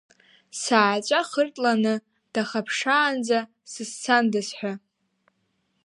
Сааҵәа 0.61 1.19
хыртланы 1.29 1.93
дахаԥшаанӡа 2.33 3.39
сызцандаз 3.71 4.49
ҳәа. 4.57 4.73